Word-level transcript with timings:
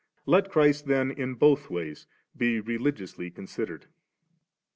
* 0.17 0.25
Let 0.35 0.49
Christ 0.49 0.87
then 0.87 1.11
in 1.11 1.35
both 1.35 1.69
ways 1.69 2.07
be 2.35 2.59
religiously 2.59 3.29
considered. 3.29 3.85